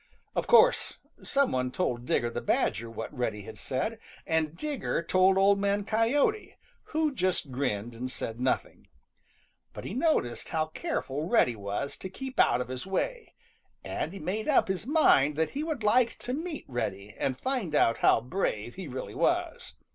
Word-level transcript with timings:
Of 0.35 0.47
course, 0.47 0.97
some 1.21 1.51
one 1.51 1.69
told 1.69 2.07
Digger 2.07 2.31
the 2.31 2.41
Badger 2.41 2.89
what 2.89 3.15
Reddy 3.15 3.43
had 3.43 3.59
said, 3.59 3.99
and 4.25 4.57
Digger 4.57 5.03
told 5.03 5.37
Old 5.37 5.59
Man 5.59 5.85
Coyote, 5.85 6.55
who 6.85 7.13
just 7.13 7.51
grinned 7.51 7.93
and 7.93 8.09
said 8.11 8.39
nothing. 8.39 8.87
But 9.73 9.83
he 9.85 9.93
noticed 9.93 10.49
how 10.49 10.65
careful 10.69 11.29
Reddy 11.29 11.55
was 11.55 11.95
to 11.97 12.09
keep 12.09 12.39
out 12.39 12.61
of 12.61 12.67
his 12.67 12.87
way, 12.87 13.35
and 13.83 14.11
he 14.11 14.17
made 14.17 14.47
up 14.49 14.69
his 14.69 14.87
mind 14.87 15.35
that 15.35 15.51
he 15.51 15.63
would 15.63 15.83
like 15.83 16.17
to 16.21 16.33
meet 16.33 16.65
Reddy 16.67 17.13
and 17.19 17.39
find 17.39 17.75
out 17.75 17.99
how 17.99 18.21
brave 18.21 18.73
he 18.73 18.87
really 18.87 19.13
was. 19.13 19.75